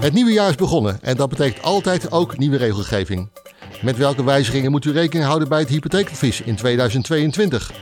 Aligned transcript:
Het 0.00 0.12
nieuwe 0.12 0.32
jaar 0.32 0.48
is 0.48 0.54
begonnen 0.54 0.98
en 1.02 1.16
dat 1.16 1.28
betekent 1.28 1.62
altijd 1.62 2.12
ook 2.12 2.38
nieuwe 2.38 2.56
regelgeving. 2.56 3.30
Met 3.82 3.96
welke 3.96 4.24
wijzigingen 4.24 4.70
moet 4.70 4.84
u 4.84 4.92
rekening 4.92 5.26
houden 5.26 5.48
bij 5.48 5.58
het 5.58 5.68
hypotheekadvies 5.68 6.40
in 6.40 6.56
2022? 6.56 7.72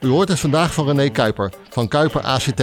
U 0.00 0.08
hoort 0.08 0.28
het 0.28 0.40
vandaag 0.40 0.74
van 0.74 0.86
René 0.86 1.08
Kuiper 1.08 1.52
van 1.68 1.88
Kuiper 1.88 2.20
ACT. 2.20 2.60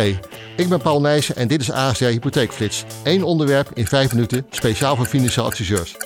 Ik 0.55 0.69
ben 0.69 0.81
Paul 0.81 1.01
Nijssen 1.01 1.35
en 1.35 1.47
dit 1.47 1.61
is 1.61 1.71
ASR 1.71 2.03
Hypotheekflits. 2.05 2.85
Eén 3.03 3.23
onderwerp 3.23 3.69
in 3.73 3.87
5 3.87 4.13
minuten, 4.13 4.45
speciaal 4.49 4.95
voor 4.95 5.05
financieel 5.05 5.45
adviseurs. 5.45 5.97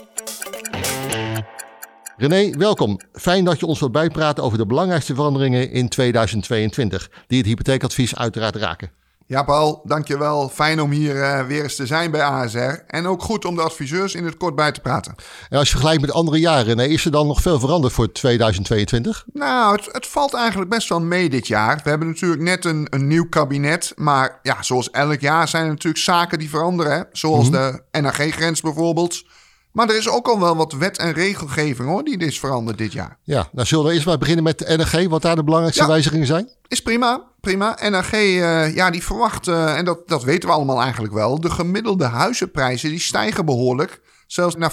René, 2.17 2.57
welkom. 2.57 2.99
Fijn 3.13 3.43
dat 3.43 3.59
je 3.59 3.65
ons 3.65 3.79
wilt 3.79 3.91
bijpraten 3.91 4.43
over 4.43 4.57
de 4.57 4.65
belangrijkste 4.65 5.15
veranderingen 5.15 5.71
in 5.71 5.89
2022, 5.89 7.09
die 7.27 7.37
het 7.37 7.47
hypotheekadvies 7.47 8.15
uiteraard 8.15 8.55
raken. 8.55 8.91
Ja, 9.33 9.43
Paul, 9.43 9.81
dankjewel. 9.83 10.49
Fijn 10.49 10.81
om 10.81 10.91
hier 10.91 11.15
uh, 11.15 11.45
weer 11.45 11.63
eens 11.63 11.75
te 11.75 11.85
zijn 11.85 12.11
bij 12.11 12.23
ASR. 12.23 12.83
En 12.87 13.07
ook 13.07 13.23
goed 13.23 13.45
om 13.45 13.55
de 13.55 13.61
adviseurs 13.61 14.15
in 14.15 14.25
het 14.25 14.37
kort 14.37 14.55
bij 14.55 14.71
te 14.71 14.79
praten. 14.79 15.15
En 15.49 15.57
als 15.57 15.67
je 15.67 15.73
vergelijkt 15.73 16.01
met 16.01 16.11
andere 16.11 16.39
jaren, 16.39 16.77
nee, 16.77 16.89
is 16.89 17.05
er 17.05 17.11
dan 17.11 17.27
nog 17.27 17.41
veel 17.41 17.59
veranderd 17.59 17.93
voor 17.93 18.11
2022? 18.11 19.25
Nou, 19.33 19.75
het, 19.75 19.89
het, 19.91 20.07
valt 20.07 20.33
eigenlijk 20.33 20.69
best 20.69 20.89
wel 20.89 21.01
mee 21.01 21.29
dit 21.29 21.47
jaar. 21.47 21.79
We 21.83 21.89
hebben 21.89 22.07
natuurlijk 22.07 22.41
net 22.41 22.65
een, 22.65 22.87
een 22.89 23.07
nieuw 23.07 23.29
kabinet. 23.29 23.93
Maar 23.95 24.39
ja, 24.43 24.63
zoals 24.63 24.89
elk 24.89 25.19
jaar 25.19 25.47
zijn 25.47 25.63
er 25.63 25.69
natuurlijk 25.69 26.03
zaken 26.03 26.39
die 26.39 26.49
veranderen. 26.49 26.91
Hè? 26.91 27.03
Zoals 27.11 27.49
mm 27.49 27.55
-hmm. 27.55 27.81
de 27.91 28.01
NAG-grens 28.01 28.61
bijvoorbeeld. 28.61 29.23
Maar 29.71 29.89
er 29.89 29.97
is 29.97 30.09
ook 30.09 30.27
al 30.27 30.39
wel 30.39 30.55
wat 30.55 30.73
wet 30.73 30.97
en 30.97 31.13
regelgeving 31.13 31.89
hoor, 31.89 32.03
die 32.03 32.17
is 32.17 32.39
veranderd 32.39 32.77
dit 32.77 32.93
jaar. 32.93 33.17
Ja, 33.23 33.47
nou 33.51 33.67
zullen 33.67 33.85
we 33.85 33.93
eerst 33.93 34.05
maar 34.05 34.17
beginnen 34.17 34.43
met 34.43 34.59
de 34.59 34.77
NRG, 34.77 35.07
wat 35.07 35.21
daar 35.21 35.35
de 35.35 35.43
belangrijkste 35.43 35.83
ja, 35.83 35.89
wijzigingen 35.89 36.27
zijn? 36.27 36.49
Is 36.67 36.81
prima, 36.81 37.32
prima. 37.43 37.77
NRG, 37.81 38.13
uh, 38.13 38.75
ja, 38.75 38.89
die 38.89 39.03
verwacht, 39.03 39.47
uh, 39.47 39.77
en 39.77 39.85
dat, 39.85 40.07
dat 40.07 40.23
weten 40.23 40.49
we 40.49 40.55
allemaal 40.55 40.81
eigenlijk 40.81 41.13
wel, 41.13 41.39
de 41.39 41.49
gemiddelde 41.49 42.05
huizenprijzen 42.05 42.89
die 42.89 42.99
stijgen 42.99 43.45
behoorlijk. 43.45 44.01
Zelfs 44.27 44.55
naar 44.55 44.71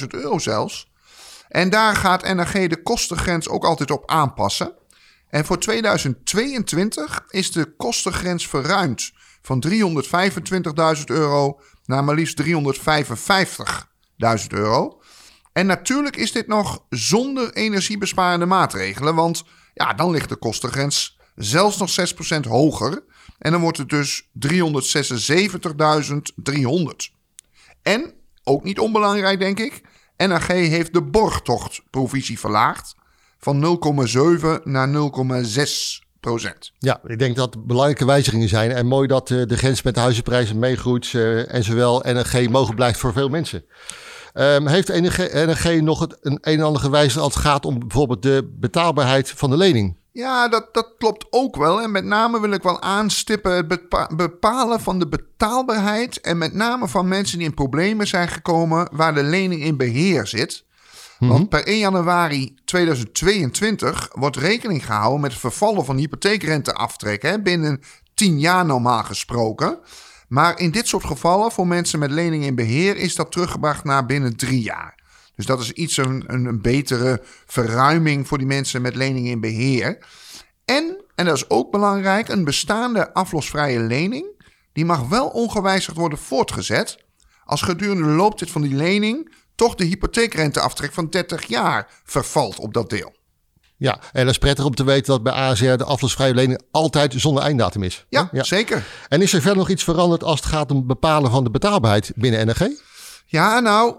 400.000 0.00 0.06
euro 0.08 0.38
zelfs. 0.38 0.90
En 1.48 1.70
daar 1.70 1.96
gaat 1.96 2.34
NRG 2.34 2.66
de 2.66 2.82
kostengrens 2.82 3.48
ook 3.48 3.64
altijd 3.64 3.90
op 3.90 4.10
aanpassen. 4.10 4.72
En 5.28 5.44
voor 5.44 5.58
2022 5.58 7.24
is 7.28 7.52
de 7.52 7.74
kostengrens 7.76 8.48
verruimd 8.48 9.12
van 9.42 9.64
325.000 9.68 11.04
euro 11.04 11.60
naar 11.84 12.04
maar 12.04 12.14
liefst 12.14 12.36
355 12.36 13.88
1000 14.16 14.52
euro. 14.52 15.00
En 15.52 15.66
natuurlijk 15.66 16.16
is 16.16 16.32
dit 16.32 16.46
nog 16.46 16.84
zonder 16.88 17.52
energiebesparende 17.52 18.46
maatregelen, 18.46 19.14
want 19.14 19.44
ja, 19.74 19.94
dan 19.94 20.10
ligt 20.10 20.28
de 20.28 20.36
kostengrens 20.36 21.17
zelfs 21.38 21.76
nog 21.76 21.90
6% 21.90 22.40
hoger. 22.48 23.04
En 23.38 23.52
dan 23.52 23.60
wordt 23.60 23.78
het 23.78 23.88
dus 23.88 24.22
376.300. 24.22 24.30
En, 27.82 28.12
ook 28.44 28.64
niet 28.64 28.78
onbelangrijk 28.78 29.38
denk 29.38 29.58
ik, 29.58 29.80
NRG 30.16 30.46
heeft 30.46 30.92
de 30.92 31.02
borgtochtprovisie 31.02 32.38
verlaagd 32.38 32.94
van 33.38 33.80
0,7 34.08 34.62
naar 34.64 34.88
0,6 34.88 36.06
procent. 36.20 36.72
Ja, 36.78 37.00
ik 37.06 37.18
denk 37.18 37.36
dat 37.36 37.66
belangrijke 37.66 38.04
wijzigingen 38.04 38.48
zijn. 38.48 38.70
En 38.70 38.86
mooi 38.86 39.06
dat 39.06 39.30
uh, 39.30 39.46
de 39.46 39.56
grens 39.56 39.82
met 39.82 39.94
de 39.94 40.00
huizenprijzen 40.00 40.58
meegroeit 40.58 41.12
uh, 41.12 41.54
en 41.54 41.64
zowel 41.64 42.02
NRG 42.06 42.48
mogelijk 42.48 42.76
blijft 42.76 42.98
voor 42.98 43.12
veel 43.12 43.28
mensen. 43.28 43.64
Um, 44.34 44.66
heeft 44.66 45.00
NRG 45.00 45.80
nog 45.80 46.00
het, 46.00 46.16
een 46.20 46.38
een 46.40 46.58
en 46.58 46.64
ander 46.64 46.82
gewijzigd 46.82 47.18
als 47.18 47.34
het 47.34 47.42
gaat 47.42 47.64
om 47.64 47.78
bijvoorbeeld 47.78 48.22
de 48.22 48.54
betaalbaarheid 48.60 49.30
van 49.30 49.50
de 49.50 49.56
lening? 49.56 49.96
Ja, 50.12 50.48
dat, 50.48 50.68
dat 50.74 50.94
klopt 50.98 51.26
ook 51.30 51.56
wel. 51.56 51.82
En 51.82 51.90
met 51.90 52.04
name 52.04 52.40
wil 52.40 52.50
ik 52.50 52.62
wel 52.62 52.82
aanstippen 52.82 53.52
het 53.52 53.68
bepa 53.68 54.10
bepalen 54.16 54.80
van 54.80 54.98
de 54.98 55.08
betaalbaarheid. 55.08 56.20
En 56.20 56.38
met 56.38 56.54
name 56.54 56.88
van 56.88 57.08
mensen 57.08 57.38
die 57.38 57.46
in 57.46 57.54
problemen 57.54 58.06
zijn 58.06 58.28
gekomen 58.28 58.88
waar 58.92 59.14
de 59.14 59.22
lening 59.22 59.62
in 59.62 59.76
beheer 59.76 60.26
zit. 60.26 60.64
Mm 61.18 61.28
-hmm. 61.28 61.36
Want 61.36 61.48
per 61.48 61.66
1 61.66 61.78
januari 61.78 62.54
2022 62.64 64.08
wordt 64.12 64.36
rekening 64.36 64.84
gehouden 64.84 65.20
met 65.20 65.30
het 65.30 65.40
vervallen 65.40 65.84
van 65.84 65.96
hypotheekrenteaftrek. 65.96 67.22
Hè, 67.22 67.42
binnen 67.42 67.80
10 68.14 68.40
jaar 68.40 68.66
normaal 68.66 69.02
gesproken. 69.02 69.78
Maar 70.28 70.58
in 70.58 70.70
dit 70.70 70.88
soort 70.88 71.04
gevallen, 71.04 71.52
voor 71.52 71.66
mensen 71.66 71.98
met 71.98 72.10
leningen 72.10 72.46
in 72.46 72.54
beheer, 72.54 72.96
is 72.96 73.14
dat 73.14 73.32
teruggebracht 73.32 73.84
naar 73.84 74.06
binnen 74.06 74.36
drie 74.36 74.62
jaar. 74.62 74.97
Dus 75.38 75.46
dat 75.46 75.60
is 75.60 75.72
iets 75.72 75.96
een, 75.96 76.24
een, 76.26 76.44
een 76.44 76.62
betere 76.62 77.20
verruiming 77.46 78.28
voor 78.28 78.38
die 78.38 78.46
mensen 78.46 78.82
met 78.82 78.94
leningen 78.94 79.30
in 79.30 79.40
beheer. 79.40 79.98
En, 80.64 81.04
en 81.14 81.24
dat 81.24 81.36
is 81.36 81.50
ook 81.50 81.70
belangrijk, 81.70 82.28
een 82.28 82.44
bestaande 82.44 83.14
aflosvrije 83.14 83.80
lening, 83.80 84.26
die 84.72 84.84
mag 84.84 85.08
wel 85.08 85.28
ongewijzigd 85.28 85.96
worden 85.96 86.18
voortgezet. 86.18 86.98
Als 87.44 87.62
gedurende 87.62 88.02
de 88.02 88.08
looptijd 88.08 88.50
van 88.50 88.62
die 88.62 88.74
lening 88.74 89.34
toch 89.54 89.74
de 89.74 89.84
hypotheekrenteaftrek 89.84 90.92
van 90.92 91.08
30 91.08 91.44
jaar 91.44 91.90
vervalt 92.04 92.58
op 92.58 92.74
dat 92.74 92.90
deel. 92.90 93.16
Ja, 93.76 94.00
en 94.12 94.20
dat 94.24 94.30
is 94.30 94.38
prettig 94.38 94.64
om 94.64 94.74
te 94.74 94.84
weten 94.84 95.12
dat 95.12 95.22
bij 95.22 95.32
ASR 95.32 95.76
de 95.76 95.84
aflosvrije 95.84 96.34
lening 96.34 96.60
altijd 96.70 97.14
zonder 97.16 97.42
einddatum 97.42 97.82
is. 97.82 98.06
Ja, 98.08 98.28
ja, 98.32 98.42
zeker. 98.42 98.84
En 99.08 99.22
is 99.22 99.32
er 99.32 99.40
verder 99.40 99.58
nog 99.58 99.68
iets 99.68 99.84
veranderd 99.84 100.22
als 100.22 100.40
het 100.40 100.48
gaat 100.48 100.70
om 100.70 100.76
het 100.76 100.86
bepalen 100.86 101.30
van 101.30 101.44
de 101.44 101.50
betaalbaarheid 101.50 102.12
binnen 102.14 102.46
NRG? 102.46 102.86
Ja, 103.30 103.60
nou, 103.60 103.96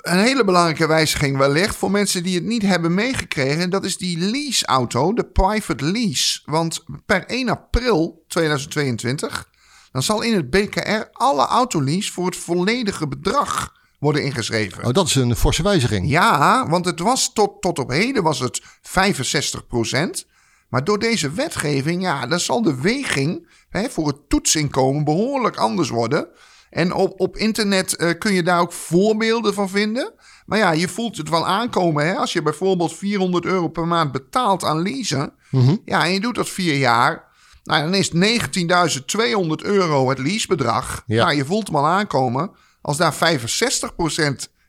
een 0.00 0.18
hele 0.18 0.44
belangrijke 0.44 0.86
wijziging 0.86 1.36
wellicht 1.36 1.76
voor 1.76 1.90
mensen 1.90 2.22
die 2.22 2.34
het 2.34 2.44
niet 2.44 2.62
hebben 2.62 2.94
meegekregen. 2.94 3.70
Dat 3.70 3.84
is 3.84 3.96
die 3.96 4.18
leaseauto, 4.18 5.12
de 5.12 5.24
private 5.24 5.84
lease. 5.84 6.40
Want 6.44 6.84
per 7.06 7.26
1 7.26 7.48
april 7.48 8.24
2022, 8.28 9.48
dan 9.92 10.02
zal 10.02 10.22
in 10.22 10.34
het 10.34 10.50
BKR 10.50 11.08
alle 11.12 11.46
autolease 11.46 12.12
voor 12.12 12.26
het 12.26 12.36
volledige 12.36 13.08
bedrag 13.08 13.72
worden 13.98 14.24
ingeschreven. 14.24 14.84
Oh, 14.84 14.92
dat 14.92 15.06
is 15.06 15.14
een 15.14 15.36
forse 15.36 15.62
wijziging. 15.62 16.08
Ja, 16.08 16.68
want 16.68 16.84
het 16.84 17.00
was 17.00 17.32
tot, 17.32 17.62
tot 17.62 17.78
op 17.78 17.90
heden 17.90 18.22
was 18.22 18.38
het 18.38 18.62
65% 18.62 20.26
Maar 20.68 20.84
door 20.84 20.98
deze 20.98 21.30
wetgeving, 21.30 22.02
ja, 22.02 22.26
dan 22.26 22.40
zal 22.40 22.62
de 22.62 22.80
weging 22.80 23.48
hè, 23.68 23.90
voor 23.90 24.06
het 24.06 24.28
toetsinkomen 24.28 25.04
behoorlijk 25.04 25.56
anders 25.56 25.88
worden. 25.88 26.28
En 26.70 26.94
op, 26.94 27.20
op 27.20 27.36
internet 27.36 27.94
uh, 27.98 28.10
kun 28.18 28.32
je 28.32 28.42
daar 28.42 28.60
ook 28.60 28.72
voorbeelden 28.72 29.54
van 29.54 29.68
vinden. 29.68 30.12
Maar 30.46 30.58
ja, 30.58 30.72
je 30.72 30.88
voelt 30.88 31.16
het 31.16 31.28
wel 31.28 31.46
aankomen. 31.46 32.06
Hè? 32.06 32.14
Als 32.14 32.32
je 32.32 32.42
bijvoorbeeld 32.42 32.96
400 32.96 33.44
euro 33.44 33.68
per 33.68 33.86
maand 33.86 34.12
betaalt 34.12 34.64
aan 34.64 34.82
leasen. 34.82 35.32
Mm 35.50 35.66
-hmm. 35.66 35.80
Ja, 35.84 36.04
en 36.04 36.12
je 36.12 36.20
doet 36.20 36.34
dat 36.34 36.48
vier 36.48 36.76
jaar. 36.76 37.28
Nou, 37.64 37.82
dan 37.82 37.94
is 37.94 38.10
19.200 38.14 39.66
euro 39.66 40.08
het 40.08 40.18
leasebedrag. 40.18 41.02
Ja. 41.06 41.24
Nou, 41.24 41.36
je 41.36 41.44
voelt 41.44 41.66
hem 41.66 41.76
al 41.76 41.86
aankomen. 41.86 42.50
Als 42.82 42.96
daar 42.96 43.14
65% 43.14 43.16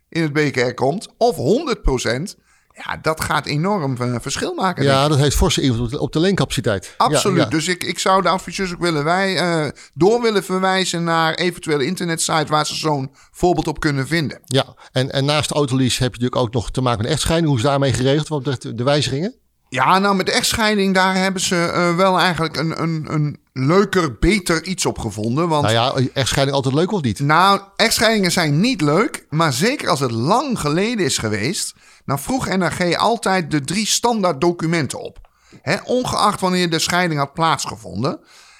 in 0.09 0.21
het 0.21 0.33
BKR 0.33 0.73
komt, 0.73 1.07
of 1.17 1.35
100%, 1.35 2.35
ja, 2.73 2.97
dat 3.01 3.21
gaat 3.21 3.45
enorm 3.45 3.95
een 3.99 4.21
verschil 4.21 4.53
maken. 4.53 4.83
Ja, 4.83 5.07
dat 5.07 5.17
heeft 5.17 5.35
forse 5.35 5.61
invloed 5.61 5.97
op 5.97 6.13
de 6.13 6.19
leencapaciteit. 6.19 6.93
Absoluut. 6.97 7.37
Ja, 7.37 7.43
ja. 7.43 7.49
Dus 7.49 7.67
ik, 7.67 7.83
ik 7.83 7.99
zou 7.99 8.21
de 8.21 8.29
adviseurs 8.29 8.73
ook 8.73 8.81
willen 8.81 9.03
wij 9.03 9.63
uh, 9.63 9.69
door 9.93 10.21
willen 10.21 10.43
verwijzen 10.43 11.03
naar 11.03 11.33
eventuele 11.33 11.85
internetsite 11.85 12.45
waar 12.47 12.65
ze 12.65 12.75
zo'n 12.75 13.11
voorbeeld 13.31 13.67
op 13.67 13.79
kunnen 13.79 14.07
vinden. 14.07 14.39
Ja, 14.45 14.65
en, 14.91 15.11
en 15.11 15.25
naast 15.25 15.51
autolease 15.51 16.03
heb 16.03 16.15
je 16.15 16.21
natuurlijk 16.21 16.47
ook 16.47 16.53
nog 16.53 16.71
te 16.71 16.81
maken 16.81 17.01
met 17.01 17.11
echtscheiding. 17.11 17.49
Hoe 17.49 17.59
is 17.59 17.65
daarmee 17.65 17.93
geregeld? 17.93 18.27
Wat 18.27 18.43
betreft 18.43 18.77
de 18.77 18.83
wijzigingen? 18.83 19.35
Ja, 19.69 19.99
nou 19.99 20.15
met 20.15 20.25
de 20.25 20.31
echtscheiding, 20.31 20.93
daar 20.93 21.15
hebben 21.15 21.41
ze 21.41 21.55
uh, 21.75 21.95
wel 21.95 22.19
eigenlijk 22.19 22.57
een, 22.57 22.81
een, 22.81 23.05
een 23.09 23.39
leuker, 23.53 24.17
beter 24.19 24.63
iets 24.63 24.85
op 24.85 24.99
gevonden. 24.99 25.47
Want, 25.47 25.63
nou 25.63 25.73
ja, 25.73 26.09
echtscheiding 26.13 26.57
altijd 26.57 26.75
leuk 26.75 26.91
of 26.91 27.01
niet? 27.01 27.19
Nou, 27.19 27.61
echtscheidingen 27.75 28.31
zijn 28.31 28.59
niet 28.59 28.81
leuk, 28.81 29.25
maar 29.29 29.53
zeker 29.53 29.89
als 29.89 29.99
het 29.99 30.11
lang 30.11 30.59
geleden 30.59 31.05
is 31.05 31.17
geweest, 31.17 31.73
dan 32.05 32.19
vroeg 32.19 32.47
NRG 32.47 32.95
altijd 32.95 33.51
de 33.51 33.61
drie 33.61 33.87
standaard 33.87 34.41
documenten 34.41 34.99
op. 34.99 35.29
He, 35.61 35.77
ongeacht 35.83 36.41
wanneer 36.41 36.69
de 36.69 36.79
scheiding 36.79 37.19
had 37.19 37.33
plaatsgevonden. 37.33 38.19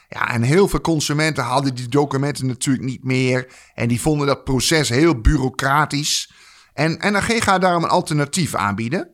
Ja, 0.10 0.30
en 0.30 0.42
heel 0.42 0.68
veel 0.68 0.82
consumenten 0.82 1.44
hadden 1.44 1.76
die 1.76 1.88
documenten 1.88 2.48
natuurlijk 2.48 2.86
niet 2.86 3.04
meer. 3.04 3.54
En 3.74 3.88
die 3.88 4.02
vonden 4.02 4.28
dat 4.28 4.44
proces 4.44 4.90
heel 4.90 5.22
bureaucratisch. 5.22 6.32
En 6.74 6.98
NRG 7.00 7.44
gaat 7.44 7.62
daarom 7.62 7.84
een 7.84 7.90
alternatief 7.90 8.56
aanbieden. 8.56 9.10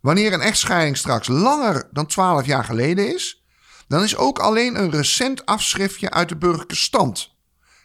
Wanneer 0.00 0.32
een 0.32 0.40
echtscheiding 0.40 0.96
straks 0.96 1.28
langer 1.28 1.88
dan 1.90 2.06
12 2.06 2.46
jaar 2.46 2.64
geleden 2.64 3.14
is, 3.14 3.37
dan 3.88 4.02
is 4.02 4.16
ook 4.16 4.38
alleen 4.38 4.78
een 4.78 4.90
recent 4.90 5.46
afschriftje 5.46 6.10
uit 6.10 6.28
de 6.28 6.36
burgerlijke 6.36 6.76
stand, 6.76 7.36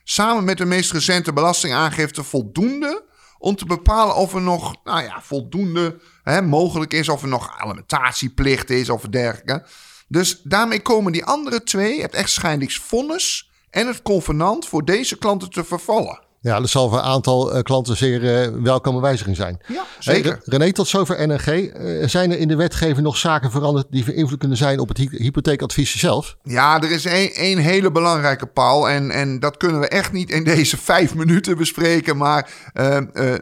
samen 0.03 0.43
met 0.43 0.57
de 0.57 0.65
meest 0.65 0.91
recente 0.91 1.33
belastingaangifte, 1.33 2.23
voldoende 2.23 3.11
om 3.37 3.55
te 3.55 3.65
bepalen 3.65 4.15
of 4.15 4.33
er 4.33 4.41
nog, 4.41 4.75
nou 4.83 5.03
ja, 5.03 5.21
voldoende 5.21 5.99
hè, 6.23 6.41
mogelijk 6.41 6.93
is, 6.93 7.09
of 7.09 7.21
er 7.21 7.27
nog 7.27 7.59
alimentatieplicht 7.59 8.69
is 8.69 8.89
of 8.89 9.01
dergelijke. 9.01 9.65
Dus 10.07 10.41
daarmee 10.43 10.81
komen 10.81 11.11
die 11.11 11.25
andere 11.25 11.63
twee, 11.63 12.01
het 12.01 12.13
echtscheidingsvonnis 12.13 13.51
en 13.69 13.87
het 13.87 14.01
convenant, 14.01 14.67
voor 14.67 14.85
deze 14.85 15.17
klanten 15.17 15.49
te 15.49 15.63
vervallen. 15.63 16.19
Ja, 16.43 16.59
dat 16.59 16.69
zal 16.69 16.89
voor 16.89 16.97
een 16.97 17.03
aantal 17.03 17.61
klanten 17.61 17.97
zeer 17.97 18.61
welkome 18.63 19.01
wijziging 19.01 19.35
zijn. 19.35 19.61
Ja, 19.67 19.85
zeker. 19.99 20.31
Hey, 20.31 20.41
René, 20.45 20.71
tot 20.71 20.87
zover 20.87 21.27
NNG. 21.27 21.71
zijn 22.09 22.31
er 22.31 22.37
in 22.37 22.47
de 22.47 22.55
wetgeving 22.55 23.01
nog 23.01 23.17
zaken 23.17 23.51
veranderd 23.51 23.85
die 23.89 24.05
van 24.05 24.37
kunnen 24.37 24.57
zijn 24.57 24.79
op 24.79 24.87
het 24.87 24.97
hypotheekadvies 24.97 25.95
zelf? 25.95 26.37
Ja, 26.43 26.81
er 26.81 26.91
is 26.91 27.05
één 27.05 27.57
hele 27.57 27.91
belangrijke 27.91 28.45
paal. 28.45 28.89
En, 28.89 29.11
en 29.11 29.39
dat 29.39 29.57
kunnen 29.57 29.79
we 29.79 29.87
echt 29.87 30.11
niet 30.11 30.31
in 30.31 30.43
deze 30.43 30.77
vijf 30.91 31.15
minuten 31.15 31.57
bespreken. 31.57 32.17
Maar 32.17 32.49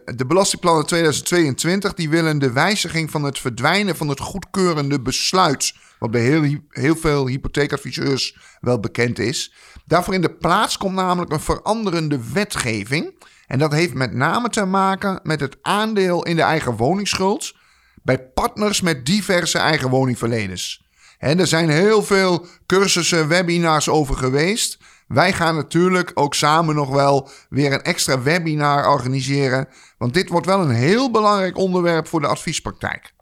de 0.06 0.26
belastingplannen 0.28 0.86
2022 0.86 1.94
die 1.94 2.10
willen 2.10 2.40
de 2.40 2.52
wijziging 2.52 3.12
van 3.12 3.24
het 3.24 3.40
verdwijnen 3.40 3.96
van 3.96 4.08
het 4.08 4.20
goedkeurende 4.20 5.02
besluit 5.02 5.74
wat 6.02 6.12
bij 6.12 6.22
heel, 6.70 6.96
veel 6.96 7.28
hypotheekadviseurs 7.28 8.38
wel 8.62 8.80
bekend 8.80 9.20
is. 9.20 9.54
Daarvoor 9.86 10.14
in 10.14 10.22
de 10.22 10.36
plaats 10.36 10.78
komt 10.78 10.96
namelijk 10.96 11.32
een 11.32 11.40
veranderende 11.40 12.20
wetgeving. 12.34 13.14
En 13.48 13.60
dat 13.60 13.72
heeft 13.72 13.94
met 13.94 14.14
name 14.14 14.50
te 14.50 14.66
maken 14.66 15.20
met 15.24 15.40
het 15.40 15.58
aandeel 15.62 16.26
in 16.26 16.36
de 16.36 16.42
eigen 16.42 16.76
woningsschuld 16.76 17.56
bij 18.04 18.20
partners 18.20 18.82
met 18.82 19.06
diverse 19.06 19.58
eigen 19.58 19.90
woningverleners. 19.90 20.84
En 21.18 21.40
er 21.40 21.48
zijn 21.48 21.70
heel 21.70 22.04
veel 22.04 22.46
cursussen, 22.66 23.28
webinars 23.28 23.90
over 23.90 24.16
geweest. 24.16 24.78
Wij 25.08 25.34
gaan 25.34 25.56
natuurlijk 25.56 26.12
ook 26.14 26.34
samen 26.34 26.76
nog 26.76 26.90
wel 26.90 27.30
weer 27.50 27.74
een 27.74 27.82
extra 27.82 28.22
webinar 28.22 28.90
organiseren. 28.90 29.68
Want 29.98 30.14
dit 30.14 30.30
wordt 30.30 30.46
wel 30.46 30.62
een 30.62 30.76
heel 30.76 31.12
belangrijk 31.12 31.58
onderwerp 31.58 32.08
voor 32.08 32.22
de 32.22 32.28
adviespraktijk. 32.28 33.14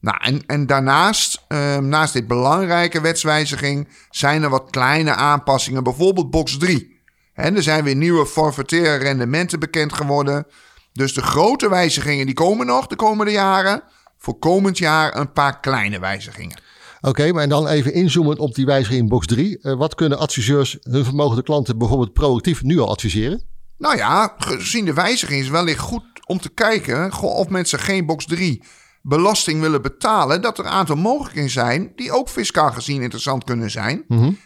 Nou, 0.00 0.18
en, 0.20 0.42
en 0.46 0.66
daarnaast, 0.66 1.44
ehm, 1.48 1.88
naast 1.88 2.12
dit 2.12 2.26
belangrijke 2.26 3.00
wetswijziging, 3.00 3.88
zijn 4.10 4.42
er 4.42 4.50
wat 4.50 4.70
kleine 4.70 5.14
aanpassingen. 5.14 5.84
Bijvoorbeeld 5.84 6.30
box 6.30 6.58
3. 6.58 7.00
En 7.34 7.56
er 7.56 7.62
zijn 7.62 7.84
weer 7.84 7.96
nieuwe 7.96 8.26
forfaitaire 8.26 9.04
rendementen 9.04 9.60
bekend 9.60 9.92
geworden. 9.92 10.46
Dus 10.92 11.14
de 11.14 11.22
grote 11.22 11.68
wijzigingen 11.68 12.26
die 12.26 12.34
komen 12.34 12.66
nog 12.66 12.86
de 12.86 12.96
komende 12.96 13.32
jaren. 13.32 13.82
Voor 14.18 14.38
komend 14.38 14.78
jaar 14.78 15.16
een 15.16 15.32
paar 15.32 15.60
kleine 15.60 15.98
wijzigingen. 15.98 16.60
Oké, 17.00 17.32
maar 17.32 17.42
en 17.42 17.48
dan 17.48 17.68
even 17.68 17.92
inzoomen 17.92 18.38
op 18.38 18.54
die 18.54 18.66
wijziging 18.66 19.00
in 19.00 19.08
box 19.08 19.26
3. 19.26 19.58
Uh, 19.58 19.72
eh, 19.72 19.78
wat 19.78 19.94
kunnen 19.94 20.18
adviseurs 20.18 20.78
hun 20.80 21.04
vermogende 21.04 21.42
klanten 21.42 21.78
bijvoorbeeld 21.78 22.12
proactief 22.12 22.62
nu 22.62 22.78
al 22.78 22.88
adviseren? 22.88 23.42
Nou 23.78 23.96
ja, 23.96 24.34
gezien 24.38 24.84
de 24.84 24.94
wijziging 24.94 25.40
is 25.40 25.48
wellicht 25.48 25.78
goed 25.78 26.02
om 26.26 26.40
te 26.40 26.48
kijken 26.48 27.22
of 27.22 27.48
mensen 27.48 27.78
geen 27.78 28.06
box 28.06 28.26
3 28.26 28.62
belasting 29.02 29.60
willen 29.60 29.82
betalen, 29.82 30.42
dat 30.42 30.58
er 30.58 30.64
een 30.64 30.70
aantal 30.70 30.96
mogelijkheden 30.96 31.50
zijn 31.50 31.92
die 31.96 32.12
ook 32.12 32.28
fiscaal 32.28 32.72
gezien 32.72 33.02
interessant 33.02 33.44
kunnen 33.44 33.70
zijn. 33.70 34.04
Mm 34.08 34.38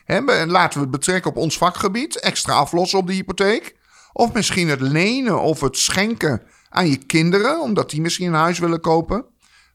laten 0.46 0.78
we 0.78 0.80
het 0.80 0.90
betrekken 0.90 1.30
op 1.30 1.36
ons 1.36 1.58
vakgebied, 1.58 2.20
extra 2.20 2.52
aflossen 2.52 2.98
op 2.98 3.06
de 3.06 3.12
hypotheek. 3.12 3.76
Of 4.12 4.32
misschien 4.32 4.68
het 4.68 4.80
lenen 4.80 5.40
of 5.40 5.60
het 5.60 5.78
schenken 5.78 6.42
aan 6.68 6.88
je 6.88 6.96
kinderen, 6.96 7.60
omdat 7.60 7.90
die 7.90 8.00
misschien 8.00 8.26
een 8.26 8.34
huis 8.34 8.58
willen 8.58 8.80
kopen. 8.80 9.24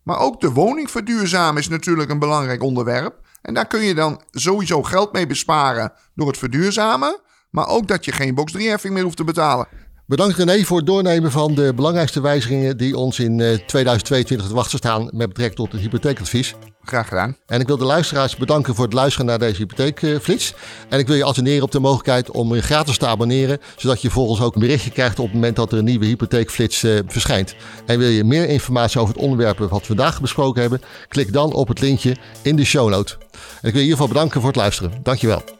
Maar 0.03 0.19
ook 0.19 0.41
de 0.41 0.51
woning 0.51 0.91
verduurzamen 0.91 1.61
is 1.61 1.67
natuurlijk 1.67 2.09
een 2.09 2.19
belangrijk 2.19 2.63
onderwerp. 2.63 3.19
En 3.41 3.53
daar 3.53 3.67
kun 3.67 3.81
je 3.81 3.95
dan 3.95 4.21
sowieso 4.31 4.83
geld 4.83 5.13
mee 5.13 5.27
besparen 5.27 5.93
door 6.15 6.27
het 6.27 6.37
verduurzamen. 6.37 7.19
Maar 7.49 7.67
ook 7.67 7.87
dat 7.87 8.05
je 8.05 8.11
geen 8.11 8.35
box 8.35 8.53
3-heffing 8.57 8.93
meer 8.93 9.03
hoeft 9.03 9.17
te 9.17 9.23
betalen. 9.23 9.67
Bedankt 10.09 10.37
René 10.37 10.63
voor 10.63 10.77
het 10.77 10.85
doornemen 10.85 11.31
van 11.31 11.55
de 11.55 11.73
belangrijkste 11.75 12.21
wijzigingen 12.21 12.77
die 12.77 12.97
ons 12.97 13.19
in 13.19 13.37
2022 13.65 14.47
te 14.47 14.53
wachten 14.53 14.77
staan 14.77 15.09
met 15.11 15.27
betrekking 15.27 15.55
tot 15.55 15.71
het 15.71 15.81
hypotheekadvies. 15.81 16.55
Graag 16.83 17.07
gedaan. 17.07 17.37
En 17.45 17.59
ik 17.59 17.67
wil 17.67 17.77
de 17.77 17.85
luisteraars 17.85 18.35
bedanken 18.35 18.75
voor 18.75 18.85
het 18.85 18.93
luisteren 18.93 19.25
naar 19.25 19.39
deze 19.39 19.57
hypotheekflits. 19.57 20.53
En 20.89 20.99
ik 20.99 21.07
wil 21.07 21.15
je 21.15 21.23
attenderen 21.23 21.63
op 21.63 21.71
de 21.71 21.79
mogelijkheid 21.79 22.31
om 22.31 22.55
je 22.55 22.61
gratis 22.61 22.97
te 22.97 23.07
abonneren, 23.07 23.59
zodat 23.77 24.01
je 24.01 24.09
volgens 24.09 24.41
ook 24.41 24.53
een 24.53 24.61
berichtje 24.61 24.91
krijgt 24.91 25.19
op 25.19 25.25
het 25.25 25.33
moment 25.33 25.55
dat 25.55 25.71
er 25.71 25.77
een 25.77 25.85
nieuwe 25.85 26.05
hypotheekflits 26.05 26.83
uh, 26.83 26.99
verschijnt. 27.07 27.55
En 27.85 27.99
wil 27.99 28.09
je 28.09 28.23
meer 28.23 28.49
informatie 28.49 28.99
over 28.99 29.13
het 29.13 29.23
onderwerp 29.23 29.57
wat 29.57 29.79
we 29.79 29.85
vandaag 29.85 30.21
besproken 30.21 30.61
hebben, 30.61 30.81
klik 31.07 31.33
dan 31.33 31.53
op 31.53 31.67
het 31.67 31.81
linkje 31.81 32.15
in 32.41 32.55
de 32.55 32.65
show 32.65 32.89
note. 32.89 33.13
En 33.61 33.67
ik 33.67 33.73
wil 33.73 33.73
je 33.73 33.77
in 33.77 33.81
ieder 33.81 33.97
geval 33.97 34.07
bedanken 34.07 34.39
voor 34.39 34.49
het 34.49 34.59
luisteren. 34.59 34.91
Dankjewel. 35.03 35.58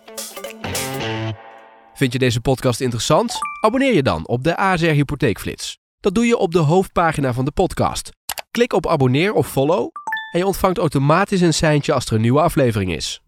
Vind 1.99 2.13
je 2.13 2.19
deze 2.19 2.41
podcast 2.41 2.81
interessant? 2.81 3.37
Abonneer 3.61 3.93
je 3.93 4.03
dan 4.03 4.27
op 4.27 4.43
de 4.43 4.57
ASR 4.57 4.85
Hypotheekflits. 4.85 5.77
Dat 5.99 6.15
doe 6.15 6.25
je 6.25 6.37
op 6.37 6.51
de 6.51 6.59
hoofdpagina 6.59 7.33
van 7.33 7.45
de 7.45 7.51
podcast. 7.51 8.09
Klik 8.51 8.73
op 8.73 8.87
abonneer 8.87 9.33
of 9.33 9.47
follow 9.47 9.89
en 10.31 10.39
je 10.39 10.45
ontvangt 10.45 10.77
automatisch 10.77 11.41
een 11.41 11.53
seintje 11.53 11.93
als 11.93 12.05
er 12.05 12.13
een 12.13 12.21
nieuwe 12.21 12.41
aflevering 12.41 12.95
is. 12.95 13.21